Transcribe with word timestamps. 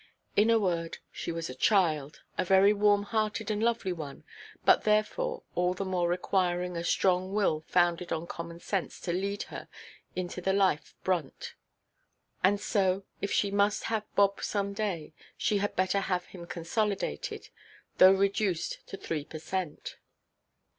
In 0.35 0.49
a 0.49 0.57
word, 0.57 0.97
she 1.11 1.31
was 1.31 1.47
a 1.47 1.53
child, 1.53 2.21
a 2.35 2.43
very 2.43 2.73
warm–hearted 2.73 3.51
and 3.51 3.61
lovely 3.61 3.93
one, 3.93 4.23
but 4.65 4.83
therefore 4.83 5.43
all 5.53 5.75
the 5.75 5.85
more 5.85 6.09
requiring 6.09 6.75
a 6.75 6.83
strong 6.83 7.33
will 7.35 7.61
founded 7.67 8.11
on 8.11 8.25
common 8.25 8.59
sense 8.59 8.99
to 9.01 9.13
lead 9.13 9.43
her 9.43 9.67
into 10.15 10.41
the 10.41 10.53
life–brunt. 10.53 11.53
And 12.43 12.59
so, 12.59 13.03
if 13.21 13.31
she 13.31 13.51
must 13.51 13.83
have 13.93 14.07
Bob 14.15 14.41
some 14.41 14.73
day, 14.73 15.13
she 15.37 15.59
had 15.59 15.75
better 15.75 15.99
have 15.99 16.25
him 16.25 16.47
consolidated, 16.47 17.49
though 17.99 18.11
reduced 18.13 18.79
to 18.87 18.97
three 18.97 19.23
per 19.23 19.37
cent. 19.37 19.97